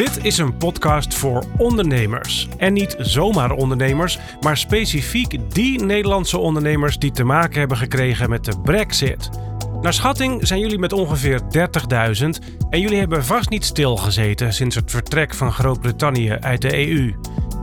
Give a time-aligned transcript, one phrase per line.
[0.00, 2.48] Dit is een podcast voor ondernemers.
[2.56, 8.44] En niet zomaar ondernemers, maar specifiek die Nederlandse ondernemers die te maken hebben gekregen met
[8.44, 9.30] de Brexit.
[9.82, 12.28] Naar schatting zijn jullie met ongeveer 30.000
[12.70, 17.14] en jullie hebben vast niet stilgezeten sinds het vertrek van Groot-Brittannië uit de EU.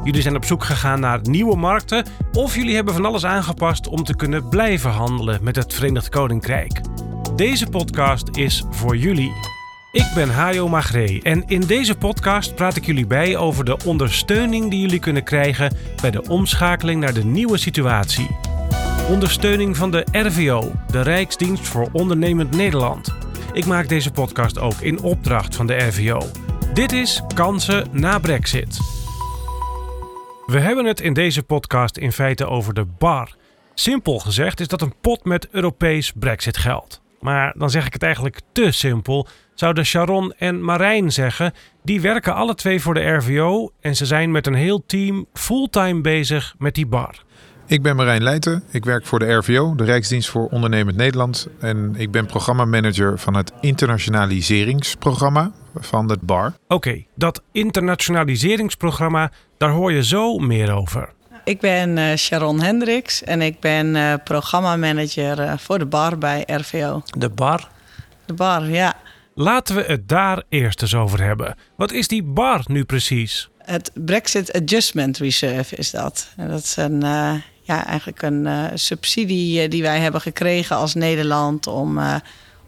[0.04, 4.04] Jullie zijn op zoek gegaan naar nieuwe markten of jullie hebben van alles aangepast om
[4.04, 6.81] te kunnen blijven handelen met het Verenigd Koninkrijk.
[7.35, 9.56] Deze podcast is voor jullie.
[9.91, 14.69] Ik ben Hajo Magree en in deze podcast praat ik jullie bij over de ondersteuning
[14.69, 18.37] die jullie kunnen krijgen bij de omschakeling naar de nieuwe situatie.
[19.10, 23.13] Ondersteuning van de RVO, de Rijksdienst voor Ondernemend Nederland.
[23.54, 26.21] Ik maak deze podcast ook in opdracht van de RVO.
[26.74, 28.79] Dit is Kansen na Brexit.
[30.46, 33.35] We hebben het in deze podcast in feite over de bar.
[33.73, 37.02] Simpel gezegd is dat een pot met Europees Brexit-geld.
[37.19, 41.53] Maar dan zeg ik het eigenlijk te simpel, zouden Sharon en Marijn zeggen.
[41.83, 46.01] Die werken alle twee voor de RVO en ze zijn met een heel team fulltime
[46.01, 47.25] bezig met die bar.
[47.69, 48.63] Ik ben Marijn Leijten.
[48.71, 51.47] Ik werk voor de RVO, de Rijksdienst voor Ondernemend Nederland.
[51.59, 56.53] En ik ben programmamanager van het internationaliseringsprogramma van de BAR.
[56.67, 61.15] Oké, dat internationaliseringsprogramma, daar hoor je zo meer over.
[61.47, 66.43] Ik ben uh, Sharon Hendricks en ik ben uh, programmamanager uh, voor de bar bij
[66.47, 67.01] RVO.
[67.17, 67.69] De bar?
[68.25, 68.95] De bar, ja.
[69.33, 71.55] Laten we het daar eerst eens over hebben.
[71.75, 73.49] Wat is die bar nu precies?
[73.57, 76.27] Het Brexit Adjustment Reserve is dat.
[76.37, 76.99] En dat is een,
[77.61, 81.99] ja, eigenlijk een subsidie die wij hebben gekregen als Nederland om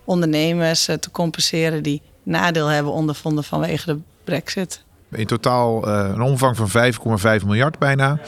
[0.04, 4.84] ondernemers te compenseren die nadeel hebben ondervonden vanwege de Brexit.
[5.12, 6.94] In totaal een omvang van
[7.40, 8.20] 5,5 miljard bijna.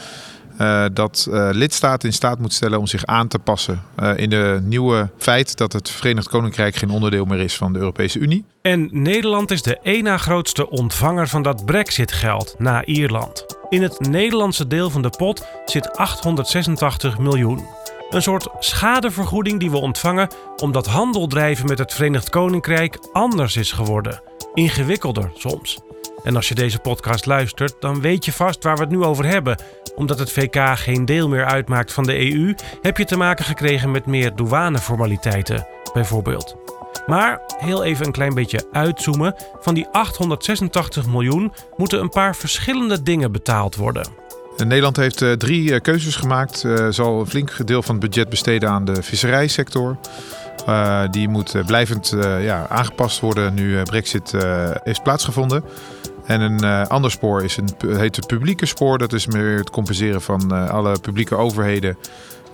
[0.60, 4.30] Uh, dat uh, lidstaten in staat moet stellen om zich aan te passen uh, in
[4.30, 8.44] de nieuwe feit dat het Verenigd Koninkrijk geen onderdeel meer is van de Europese Unie.
[8.62, 13.46] En Nederland is de één grootste ontvanger van dat Brexit-geld na Ierland.
[13.68, 17.64] In het Nederlandse deel van de pot zit 886 miljoen.
[18.10, 23.72] Een soort schadevergoeding die we ontvangen omdat handel drijven met het Verenigd Koninkrijk anders is
[23.72, 24.22] geworden.
[24.54, 25.80] Ingewikkelder soms.
[26.24, 29.24] En als je deze podcast luistert, dan weet je vast waar we het nu over
[29.24, 29.56] hebben.
[29.94, 33.90] Omdat het VK geen deel meer uitmaakt van de EU, heb je te maken gekregen
[33.90, 36.56] met meer douaneformaliteiten, bijvoorbeeld.
[37.06, 39.34] Maar heel even een klein beetje uitzoomen.
[39.60, 44.06] Van die 886 miljoen moeten een paar verschillende dingen betaald worden.
[44.56, 46.66] Nederland heeft uh, drie uh, keuzes gemaakt.
[46.90, 49.96] Zal een flink deel van het budget besteden aan de visserijsector.
[51.10, 54.32] die moet blijvend ja, aangepast worden nu Brexit
[54.84, 55.64] heeft plaatsgevonden.
[56.26, 57.68] En een uh, ander spoor is een,
[57.98, 58.98] heet het publieke spoor.
[58.98, 61.96] Dat is meer het compenseren van uh, alle publieke overheden.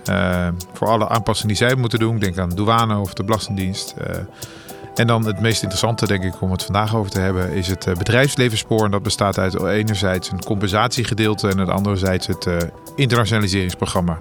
[0.09, 2.19] Uh, voor alle aanpassingen die zij moeten doen.
[2.19, 3.95] Denk aan douane of de Belastingdienst.
[4.95, 7.87] en dan het meest interessante, denk ik, om het vandaag over te hebben, is het
[7.97, 8.85] bedrijfslevenspoor.
[8.85, 12.47] En dat bestaat uit enerzijds een compensatiegedeelte en het anderzijds het
[12.95, 14.19] internationaliseringsprogramma.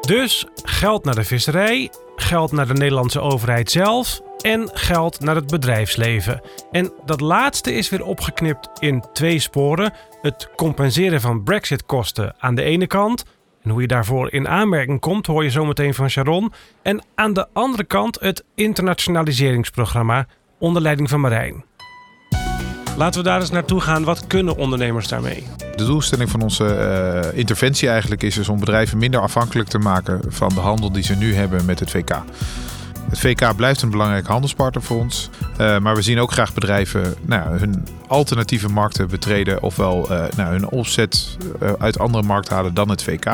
[0.00, 5.46] Dus geld naar de visserij, geld naar de Nederlandse overheid zelf en geld naar het
[5.46, 6.40] bedrijfsleven.
[6.70, 12.62] En dat laatste is weer opgeknipt in twee sporen: het compenseren van Brexit-kosten aan de
[12.62, 13.24] ene kant.
[13.62, 16.52] En hoe je daarvoor in aanmerking komt, hoor je zometeen van Sharon.
[16.82, 20.26] En aan de andere kant het internationaliseringsprogramma
[20.58, 21.64] onder leiding van Marijn.
[22.96, 24.04] Laten we daar eens naartoe gaan.
[24.04, 25.46] Wat kunnen ondernemers daarmee?
[25.76, 26.64] De doelstelling van onze
[27.32, 31.02] uh, interventie eigenlijk is dus om bedrijven minder afhankelijk te maken van de handel die
[31.02, 32.22] ze nu hebben met het VK.
[33.08, 35.30] Het VK blijft een belangrijke handelspartner voor ons.
[35.60, 39.62] Uh, maar we zien ook graag bedrijven nou, hun alternatieve markten betreden.
[39.62, 41.36] Ofwel uh, nou, hun opzet
[41.78, 43.24] uit andere markten halen dan het VK.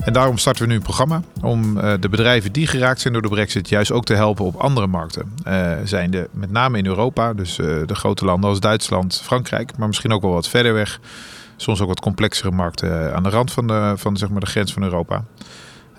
[0.00, 3.28] En daarom starten we nu een programma om de bedrijven die geraakt zijn door de
[3.28, 5.34] brexit juist ook te helpen op andere markten.
[5.46, 9.86] Uh, zijn de, met name in Europa, dus de grote landen als Duitsland, Frankrijk, maar
[9.86, 11.00] misschien ook wel wat verder weg.
[11.56, 14.72] Soms ook wat complexere markten aan de rand van de, van, zeg maar, de grens
[14.72, 15.24] van Europa.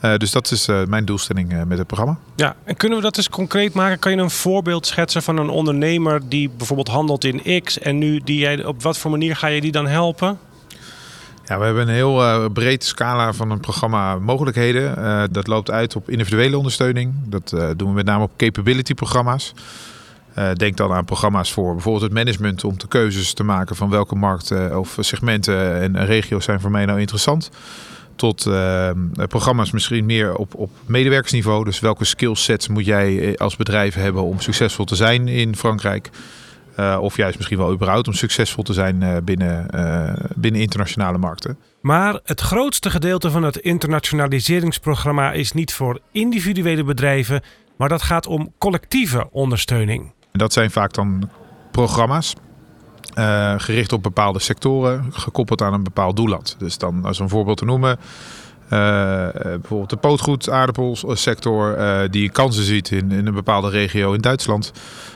[0.01, 2.17] Uh, dus dat is uh, mijn doelstelling uh, met het programma.
[2.35, 3.99] Ja, en kunnen we dat eens concreet maken?
[3.99, 8.21] Kan je een voorbeeld schetsen van een ondernemer die bijvoorbeeld handelt in X en nu
[8.23, 10.39] die jij, op wat voor manier ga je die dan helpen?
[11.45, 14.95] Ja, we hebben een heel breed scala van een programma mogelijkheden.
[15.31, 17.13] dat loopt uit op individuele ondersteuning.
[17.25, 19.53] Dat doen we met name op capability programma's.
[20.53, 24.15] denk dan aan programma's voor bijvoorbeeld het management om de keuzes te maken van welke
[24.15, 27.51] markten of segmenten en regio's zijn voor mij nou interessant
[28.21, 28.89] tot uh,
[29.27, 31.63] programma's misschien meer op, op medewerkersniveau.
[31.63, 36.09] Dus welke skillsets moet jij eh, als bedrijf hebben om succesvol te zijn in Frankrijk?
[36.79, 39.67] Uh, of juist misschien wel überhaupt om succesvol te zijn uh, binnen,
[40.35, 41.57] binnen internationale markten.
[41.81, 47.41] Maar het grootste gedeelte van het internationaliseringsprogramma is niet voor individuele bedrijven,
[47.77, 50.13] maar dat gaat om collectieve ondersteuning.
[50.31, 51.29] Dat zijn vaak dan
[51.71, 52.33] programma's
[53.15, 56.55] Uh, gericht op bepaalde sectoren, gekoppeld aan een bepaald doelland.
[56.59, 57.97] Dus dan als een voorbeeld te noemen,
[58.63, 58.69] uh,
[59.43, 64.71] bijvoorbeeld de pootgoed aardappelsector uh, die kansen ziet in, in een bepaalde regio in Duitsland.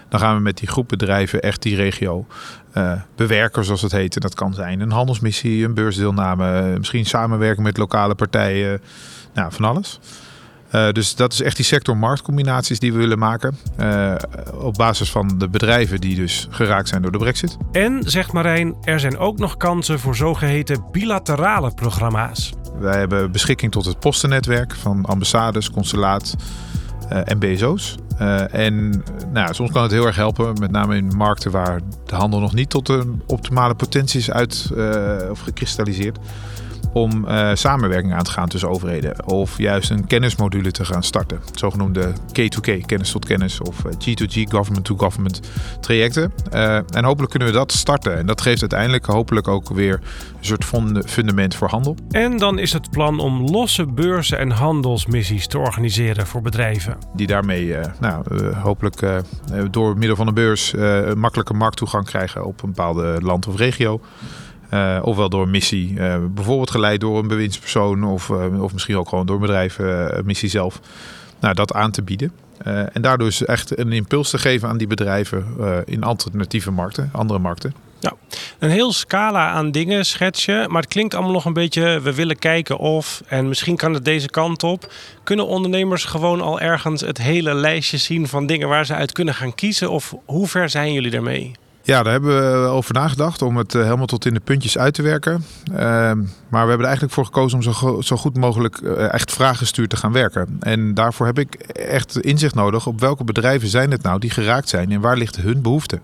[0.10, 2.26] Dan gaan we met die groep bedrijven echt die regio
[3.16, 4.16] bewerken, zoals het heet.
[4.16, 8.82] En dat kan zijn een handelsmissie, een beursdeelname, misschien samenwerken met lokale partijen,
[9.34, 10.00] nou, van alles.
[10.75, 13.57] Uh, dus dat is echt die sector-marktcombinaties die we willen maken.
[13.80, 14.16] Uh,
[14.54, 17.57] op basis van de bedrijven die dus geraakt zijn door de brexit.
[17.72, 22.54] En, zegt Marijn, er zijn ook nog kansen voor zogeheten bilaterale programma's.
[22.80, 26.36] Wij hebben beschikking tot het postennetwerk van ambassades, consulaat
[27.12, 27.95] uh, en BSO's.
[28.51, 32.39] en nou, soms kan het heel erg helpen, met name in markten waar de handel
[32.39, 34.72] nog niet tot de optimale potentie is uit
[35.30, 36.19] of gekristalliseerd
[36.96, 39.28] om uh, samenwerking aan te gaan tussen overheden.
[39.28, 41.40] Of juist een kennismodule te gaan starten.
[41.54, 43.62] Zogenoemde K2K, kennis tot kennis.
[43.62, 45.40] Of G2G, eh, government to government
[45.80, 46.34] trajecten.
[46.54, 48.18] Uh, en hopelijk kunnen we dat starten.
[48.18, 50.66] En dat geeft uiteindelijk hopelijk ook weer een soort
[51.06, 51.98] fundament voor handel.
[52.10, 56.98] En dan is het plan om losse beurzen en handelsmissies te organiseren voor bedrijven.
[57.16, 59.24] Die daarmee uh, nou, hopelijk
[59.72, 64.02] door middel van een beurs een makkelijke markttoegang krijgen op een bepaalde land of regio.
[64.74, 68.98] Uh, ofwel door een missie, uh, bijvoorbeeld geleid door een bewindspersoon of, uh, of misschien
[68.98, 69.80] ook gewoon door een bedrijf,
[70.24, 70.80] missie zelf.
[71.40, 72.32] Nou, dat aan te bieden.
[72.94, 75.46] en daardoor is echt een impuls te geven aan die bedrijven
[75.86, 77.74] in alternatieve markten, andere markten.
[78.00, 78.14] Ja,
[78.60, 82.14] een heel scala aan dingen schets je, maar het klinkt allemaal nog een beetje, we
[82.14, 84.94] willen kijken of, en misschien kan het deze kant op.
[85.24, 89.34] Kunnen ondernemers gewoon al ergens het hele lijstje zien van dingen waar ze uit kunnen
[89.34, 89.92] gaan kiezen?
[89.92, 91.52] Of hoe ver zijn jullie daarmee?
[91.86, 94.94] Ja, daar hebben we over nagedacht om het eh, helemaal tot in de puntjes uit
[94.94, 95.46] te werken.
[95.72, 96.18] Ehm,
[96.50, 99.90] maar we hebben er eigenlijk voor gekozen om zo, zo goed mogelijk uh, echt vraaggestuurd
[99.90, 100.58] te gaan werken.
[100.60, 104.70] En daarvoor heb ik echt inzicht nodig op welke bedrijven zijn het nou die geraakt
[104.70, 106.00] zijn en waar ligt hun behoefte.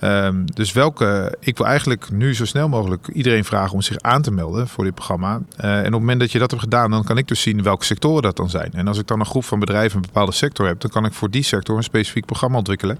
[0.00, 4.22] Um, dus welke, ik wil eigenlijk nu zo snel mogelijk iedereen vragen om zich aan
[4.22, 5.40] te melden voor dit programma.
[5.56, 7.84] En op het moment dat je dat hebt gedaan, dan kan ik dus zien welke
[7.84, 8.70] sectoren dat dan zijn.
[8.72, 11.12] En als ik dan een groep van bedrijven een bepaalde sector heb, dan kan ik
[11.12, 12.98] voor die sector een specifiek programma ontwikkelen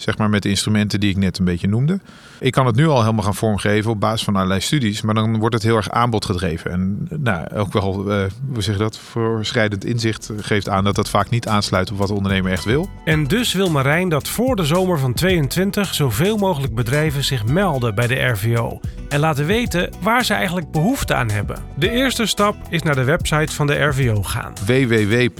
[0.00, 2.00] zeg maar met de instrumenten die ik net een beetje noemde.
[2.40, 5.38] Ik kan het nu al helemaal gaan vormgeven op basis van allerlei studies, maar dan
[5.38, 6.70] wordt het heel erg aanbodgedreven.
[6.70, 11.08] En nou, ook wel, uh, hoe zeg je dat, voorschrijdend inzicht geeft aan dat dat
[11.08, 12.88] vaak niet aansluit op wat de ondernemer echt wil.
[13.04, 17.94] En dus wil Marijn dat voor de zomer van 22 zoveel mogelijk bedrijven zich melden
[17.94, 21.56] bij de RVO en laten weten waar ze eigenlijk behoefte aan hebben.
[21.76, 24.52] De eerste stap is naar de website van de RVO gaan.
[24.66, 25.38] www.rvo.nl/bar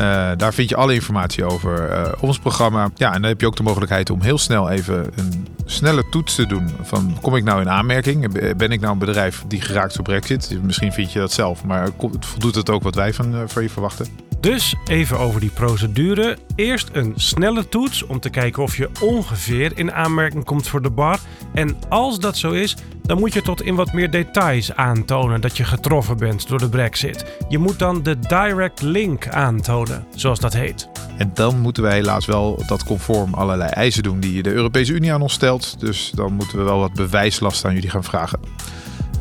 [0.00, 2.90] uh, daar vind je alle informatie over uh, ons programma.
[2.94, 6.34] Ja, en dan heb je ook de mogelijkheid om heel snel even een snelle toets
[6.34, 6.70] te doen.
[6.82, 8.32] Van kom ik nou in aanmerking?
[8.56, 10.58] Ben ik nou een bedrijf die geraakt door Brexit?
[10.62, 11.88] Misschien vind je dat zelf, maar
[12.20, 14.27] voldoet het ook wat wij van, uh, van je verwachten?
[14.40, 16.36] Dus even over die procedure.
[16.54, 20.90] Eerst een snelle toets om te kijken of je ongeveer in aanmerking komt voor de
[20.90, 21.18] bar.
[21.54, 25.56] En als dat zo is, dan moet je tot in wat meer details aantonen dat
[25.56, 27.24] je getroffen bent door de Brexit.
[27.48, 30.88] Je moet dan de direct link aantonen, zoals dat heet.
[31.16, 35.12] En dan moeten wij helaas wel dat conform allerlei eisen doen die de Europese Unie
[35.12, 35.80] aan ons stelt.
[35.80, 38.40] Dus dan moeten we wel wat bewijslast aan jullie gaan vragen.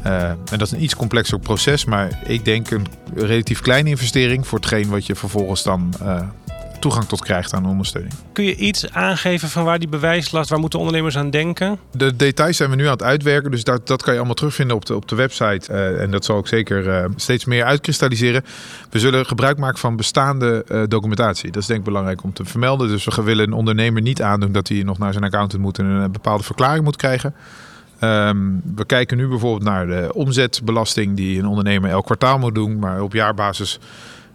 [0.05, 4.47] Uh, en dat is een iets complexer proces, maar ik denk een relatief kleine investering
[4.47, 6.21] voor hetgeen wat je vervolgens dan uh,
[6.79, 8.13] toegang tot krijgt aan ondersteuning.
[8.33, 11.79] Kun je iets aangeven van waar die bewijslast, waar moeten ondernemers aan denken?
[11.91, 14.75] De details zijn we nu aan het uitwerken, dus dat, dat kan je allemaal terugvinden
[14.75, 15.71] op de, op de website.
[15.71, 18.43] Uh, en dat zal ik zeker steeds meer uitkristalliseren.
[18.89, 21.51] We zullen gebruik maken van bestaande documentatie.
[21.51, 22.87] Dat is denk ik belangrijk om te vermelden.
[22.87, 25.85] Dus we willen een ondernemer niet aandoen dat hij nog naar zijn accountant moet en
[25.85, 27.35] een bepaalde verklaring moet krijgen.
[28.01, 32.79] Um, we kijken nu bijvoorbeeld naar de omzetbelasting die een ondernemer elk kwartaal moet doen.
[32.79, 33.79] Maar op jaarbasis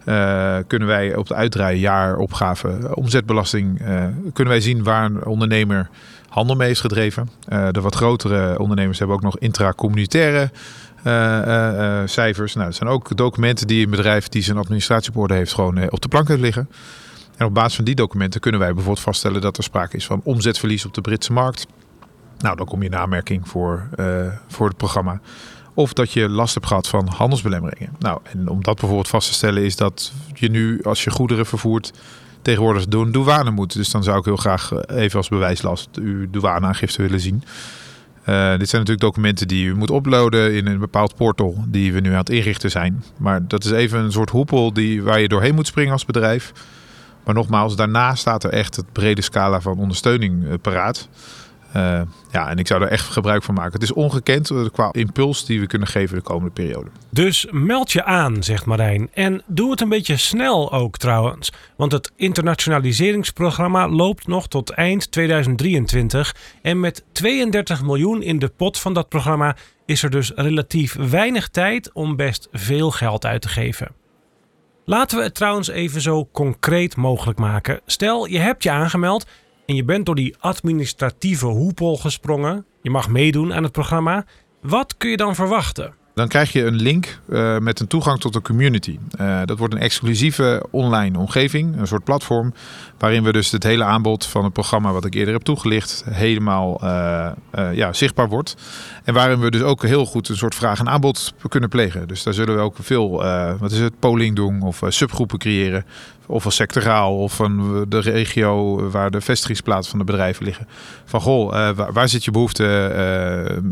[0.05, 5.89] uh, kunnen wij op de uitdraai jaaropgave omzetbelasting uh, kunnen wij zien waar een ondernemer
[6.29, 7.29] handel mee is gedreven.
[7.71, 10.51] De wat grotere ondernemers hebben ook nog intracommunitaire
[12.05, 12.55] cijfers.
[12.55, 16.09] Nou, dat zijn ook documenten die een bedrijf die zijn administratie heeft gewoon op de
[16.09, 16.69] plank heeft liggen.
[17.37, 20.21] En op basis van die documenten kunnen wij bijvoorbeeld vaststellen dat er sprake is van
[20.25, 21.67] omzetverlies op de Britse markt.
[22.43, 25.21] Nou, dan kom je in aanmerking voor, uh, voor het programma.
[25.75, 27.97] Of dat je last hebt gehad van handelsbelemmeringen.
[27.99, 31.47] Nou, en om dat bijvoorbeeld vast te stellen is dat je nu, als je goederen
[31.47, 31.93] vervoert,
[32.43, 33.73] tegenwoordig door een douane moet.
[33.73, 37.43] Dus dan zou ik heel graag eh, even als bewijslast uw douaneaangifte willen zien.
[38.29, 42.01] Uh, dit zijn natuurlijk documenten die u moet uploaden in een bepaald portal die we
[42.01, 43.05] nu aan het inrichten zijn.
[43.17, 46.53] Maar dat is even een soort hoepel die, waar je doorheen moet springen als bedrijf.
[47.25, 51.09] Maar nogmaals, daarna staat er echt het brede scala van ondersteuning paraat.
[51.77, 52.01] Uh,
[52.31, 53.73] ja, en ik zou er echt gebruik van maken.
[53.73, 56.91] Het is ongekend qua impuls die we kunnen geven de komende periode.
[57.11, 59.09] Dus meld je aan, zegt Marijn.
[59.15, 61.53] En doe het een beetje snel ook trouwens.
[61.77, 66.35] Want het internationaliseringsprogramma loopt nog tot eind 2023.
[66.63, 71.49] En met 32 miljoen in de pot van dat programma is er dus relatief weinig
[71.49, 73.89] tijd om best veel geld uit te geven.
[74.85, 77.81] Laten we het trouwens even zo concreet mogelijk maken.
[77.87, 79.27] Stel, je hebt je aangemeld
[79.67, 82.65] en je bent door die administratieve hoepel gesprongen.
[82.83, 84.25] Je mag meedoen aan het programma.
[84.61, 85.95] Wat kun je dan verwachten?
[86.15, 88.99] Dan krijg je een link uh, met een toegang tot de community.
[89.21, 92.55] Uh, dat wordt een exclusieve online omgeving, een soort platform,
[92.99, 96.81] waarin we dus het hele aanbod van het programma wat ik eerder heb toegelicht helemaal
[96.85, 97.31] uh,
[97.75, 98.57] ja, zichtbaar wordt.
[99.05, 102.09] En waarin we dus ook heel goed een soort vraag en aanbod kunnen plegen.
[102.09, 103.11] Dus daar zullen we ook veel,
[103.59, 105.85] wat is het, polling doen of subgroepen creëren.
[106.33, 110.67] Of een sectoraal of van de regio waar de vestigingsplaatsen van de bedrijven liggen.
[111.05, 112.91] Van goh, waar, waar, zit je behoefte?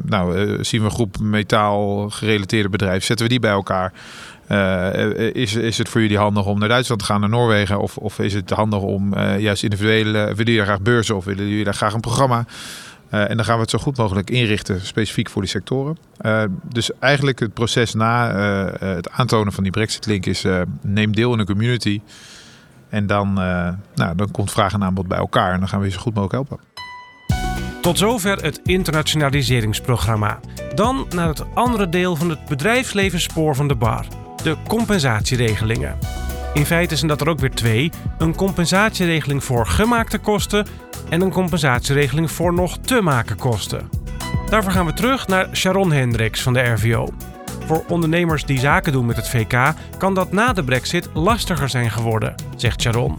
[0.03, 3.93] nou, zien we een groep metaal gerelateerde bedrijven, zetten we die bij elkaar.
[5.33, 7.81] Is, is het voor jullie handig om naar Duitsland te gaan, naar Noorwegen?
[7.81, 11.65] Of, of is het handig om juist individuele, willen jullie graag beurzen of willen jullie
[11.65, 12.45] daar graag een programma?
[13.11, 15.97] En dan gaan we het zo goed mogelijk inrichten, specifiek voor die sectoren.
[16.63, 18.33] dus eigenlijk het proces na
[18.79, 20.45] het aantonen van die Brexit-link is:
[20.83, 22.01] neem deel in een community.
[22.91, 23.33] En dan,
[23.95, 26.15] nou, dan komt vraag en aanbod bij elkaar en dan gaan we je zo goed
[26.15, 26.69] mogelijk helpen.
[27.81, 30.41] Tot zover het internationaliseringsprogramma.
[30.75, 34.07] Dan naar het andere deel van het bedrijfslevensspoor van de bar:
[34.43, 35.99] de compensatieregelingen.
[36.55, 40.67] In feite zijn dat er ook weer twee: een compensatieregeling voor gemaakte kosten
[41.09, 43.89] en een compensatieregeling voor nog te maken kosten.
[44.49, 47.09] Daarvoor gaan we terug naar Sharon Hendricks van de RVO.
[47.71, 51.91] Voor ondernemers die zaken doen met het VK kan dat na de Brexit lastiger zijn
[51.91, 53.19] geworden, zegt Sharon.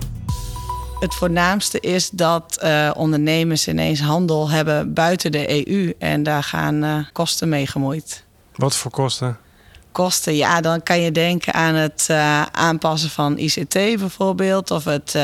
[0.99, 6.83] Het voornaamste is dat uh, ondernemers ineens handel hebben buiten de EU en daar gaan
[6.83, 8.23] uh, kosten mee gemoeid.
[8.55, 9.37] Wat voor kosten?
[9.91, 15.17] Kosten, ja, dan kan je denken aan het uh, aanpassen van ICT bijvoorbeeld, of het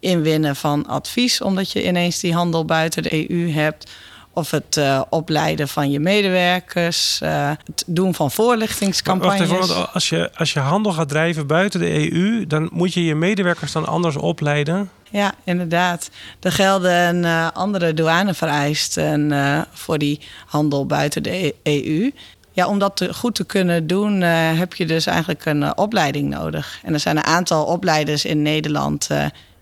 [0.00, 3.90] inwinnen van advies, omdat je ineens die handel buiten de EU hebt.
[4.36, 9.50] Of het uh, opleiden van je medewerkers, uh, het doen van voorlichtingscampagnes.
[9.50, 13.14] Even, als, je, als je handel gaat drijven buiten de EU, dan moet je je
[13.14, 14.90] medewerkers dan anders opleiden?
[15.10, 16.10] Ja, inderdaad.
[16.40, 19.34] Er gelden uh, andere douanevereisten
[19.72, 22.10] voor die handel buiten de EU.
[22.52, 26.80] Ja, om dat te, goed te kunnen doen, heb je dus eigenlijk een opleiding nodig.
[26.82, 29.08] En er zijn een aantal opleiders in Nederland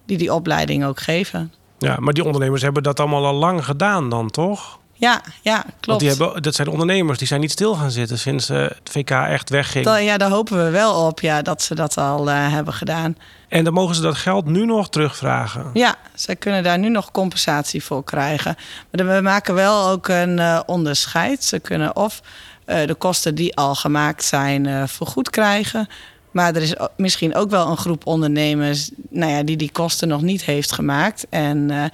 [0.06, 1.52] die die opleiding ook geven.
[1.84, 4.78] Ja, maar die ondernemers hebben dat allemaal al lang gedaan dan, toch?
[4.96, 5.86] Ja, ja, klopt.
[5.86, 8.90] Want die hebben, dat zijn ondernemers, die zijn niet stil gaan zitten sinds uh, het
[8.90, 9.98] VK echt wegging.
[9.98, 13.16] ja, daar hopen we wel op, ja, dat ze dat al uh, hebben gedaan.
[13.48, 15.70] En dan mogen ze dat geld nu nog terugvragen?
[15.72, 18.56] Ja, ze kunnen daar nu nog compensatie voor krijgen.
[18.90, 21.44] Maar we maken wel ook een uh, onderscheid.
[21.44, 22.20] Ze kunnen of
[22.64, 25.88] de kosten die al gemaakt zijn vergoed krijgen...
[26.34, 30.22] Maar er is misschien ook wel een groep ondernemers nou ja, die die kosten nog
[30.22, 31.26] niet heeft gemaakt.
[31.28, 31.84] En uh,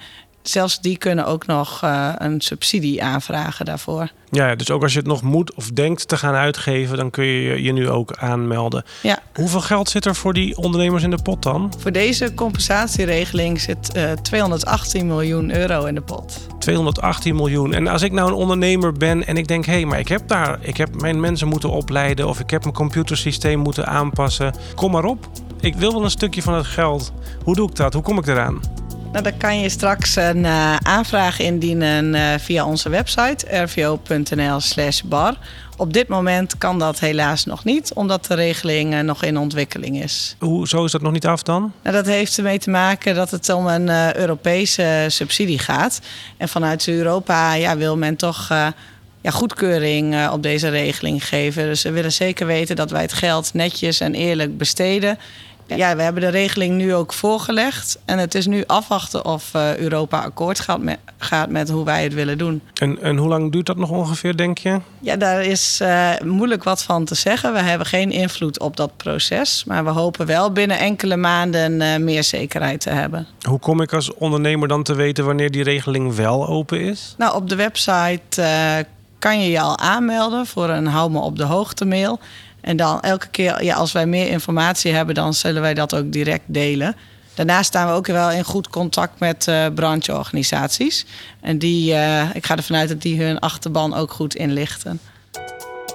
[0.41, 4.11] zelfs die kunnen ook nog uh, een subsidie aanvragen daarvoor.
[4.29, 7.25] Ja, dus ook als je het nog moet of denkt te gaan uitgeven, dan kun
[7.25, 8.83] je je nu ook aanmelden.
[9.01, 9.19] Ja.
[9.33, 11.73] Hoeveel geld zit er voor die ondernemers in de pot dan?
[11.77, 16.47] Voor deze compensatieregeling zit uh, 218 miljoen euro in de pot.
[16.59, 17.73] 218 miljoen.
[17.73, 20.27] En als ik nou een ondernemer ben en ik denk, hé, hey, maar ik heb
[20.27, 24.53] daar, ik heb mijn mensen moeten opleiden of ik heb mijn computersysteem moeten aanpassen.
[24.75, 25.29] Kom maar op.
[25.59, 27.13] Ik wil wel een stukje van het geld.
[27.43, 27.93] Hoe doe ik dat?
[27.93, 28.80] Hoe kom ik eraan?
[29.11, 35.37] Nou, dan kan je straks een uh, aanvraag indienen uh, via onze website rvo.nl/slash bar.
[35.77, 40.03] Op dit moment kan dat helaas nog niet, omdat de regeling uh, nog in ontwikkeling
[40.03, 40.35] is.
[40.39, 41.71] Hoezo is dat nog niet af dan?
[41.83, 46.01] Nou, dat heeft ermee te maken dat het om een Europese subsidie gaat.
[46.37, 48.47] En vanuit Europa ja, wil men toch
[49.21, 51.65] ja, goedkeuring op deze regeling geven.
[51.65, 55.17] Dus we willen zeker weten dat wij het geld netjes en eerlijk besteden.
[55.77, 57.99] Ja, we hebben de regeling nu ook voorgelegd.
[58.05, 62.03] En het is nu afwachten of uh, Europa akkoord gaat met, gaat met hoe wij
[62.03, 62.61] het willen doen.
[62.73, 64.79] En, en hoe lang duurt dat nog ongeveer, denk je?
[64.99, 67.53] Ja, daar is uh, moeilijk wat van te zeggen.
[67.53, 69.63] We hebben geen invloed op dat proces.
[69.63, 73.27] Maar we hopen wel binnen enkele maanden uh, meer zekerheid te hebben.
[73.41, 77.15] Hoe kom ik als ondernemer dan te weten wanneer die regeling wel open is?
[77.17, 78.43] Nou, op de website
[79.21, 82.19] kan je je al aanmelden voor een hou me op de hoogte mail.
[82.61, 86.11] En dan elke keer, ja, als wij meer informatie hebben, dan zullen wij dat ook
[86.11, 86.95] direct delen.
[87.33, 91.05] Daarnaast staan we ook wel in goed contact met uh, brancheorganisaties.
[91.41, 94.99] En die, uh, ik ga ervan uit dat die hun achterban ook goed inlichten.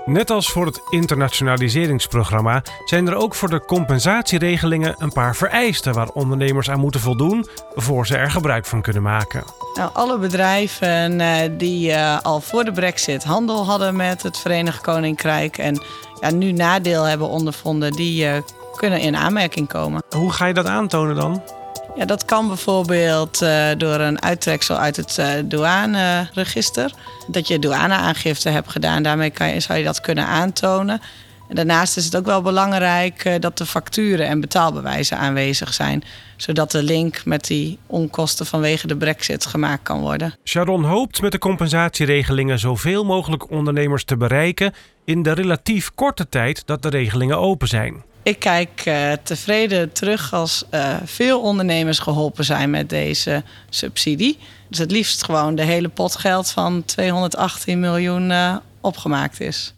[0.06, 6.08] Net als voor het internationaliseringsprogramma zijn er ook voor de compensatieregelingen een paar vereisten waar
[6.08, 9.44] ondernemers aan moeten voldoen voor ze er gebruik van kunnen maken.
[9.74, 14.80] Nou, alle bedrijven uh, die uh, al voor de brexit handel hadden met het Verenigd
[14.80, 15.82] Koninkrijk en
[16.20, 18.36] ja, nu nadeel hebben ondervonden, die uh,
[18.76, 20.02] kunnen in aanmerking komen.
[20.16, 21.42] Hoe ga je dat aantonen dan?
[21.96, 26.92] Ja, dat kan bijvoorbeeld uh, door een uittreksel uit het uh, douaneregister.
[27.26, 31.00] Dat je douaneaangifte hebt gedaan, daarmee kan je, zou je dat kunnen aantonen.
[31.48, 36.02] En daarnaast is het ook wel belangrijk uh, dat de facturen en betaalbewijzen aanwezig zijn.
[36.36, 40.34] Zodat de link met die onkosten vanwege de brexit gemaakt kan worden.
[40.44, 44.74] Sharon hoopt met de compensatieregelingen zoveel mogelijk ondernemers te bereiken
[45.04, 48.02] in de relatief korte tijd dat de regelingen open zijn.
[48.26, 54.38] Ik kijk uh, tevreden terug als uh, veel ondernemers geholpen zijn met deze subsidie.
[54.68, 59.74] Dus het liefst gewoon de hele pot geld van 218 miljoen uh, opgemaakt is.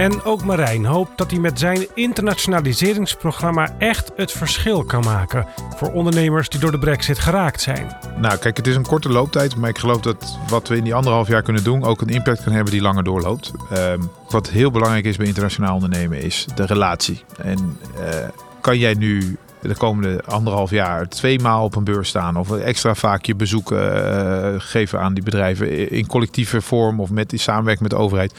[0.00, 5.92] En ook Marijn hoopt dat hij met zijn internationaliseringsprogramma echt het verschil kan maken voor
[5.92, 7.96] ondernemers die door de brexit geraakt zijn.
[8.16, 10.94] Nou, kijk, het is een korte looptijd, maar ik geloof dat wat we in die
[10.94, 13.52] anderhalf jaar kunnen doen ook een impact kan hebben die langer doorloopt.
[13.72, 17.24] Um, wat heel belangrijk is bij internationaal ondernemen is de relatie.
[17.38, 18.28] En uh,
[18.60, 22.94] kan jij nu de komende anderhalf jaar twee maal op een beurs staan of extra
[22.94, 27.88] vaak je bezoeken uh, geven aan die bedrijven in collectieve vorm of met die samenwerking
[27.88, 28.34] met de overheid.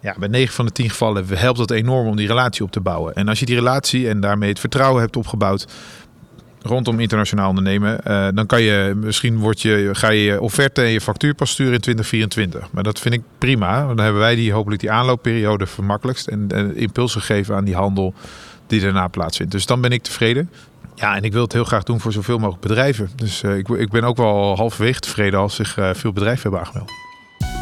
[0.00, 2.80] Ja, bij 9 van de 10 gevallen helpt dat enorm om die relatie op te
[2.80, 3.14] bouwen.
[3.14, 5.66] En als je die relatie en daarmee het vertrouwen hebt opgebouwd
[6.62, 11.00] rondom internationaal ondernemen, uh, dan kan je misschien word je, ga je offerte en je
[11.00, 12.72] factuur pas sturen in 2024.
[12.72, 13.86] Maar dat vind ik prima.
[13.86, 18.14] Dan hebben wij die hopelijk die aanloopperiode vermakkelijkst en, en impuls gegeven aan die handel
[18.66, 19.52] die daarna plaatsvindt.
[19.52, 20.50] Dus dan ben ik tevreden.
[20.94, 23.10] Ja, en ik wil het heel graag doen voor zoveel mogelijk bedrijven.
[23.16, 26.60] Dus uh, ik, ik ben ook wel halverwege tevreden als zich uh, veel bedrijven hebben
[26.60, 27.09] aangemeld.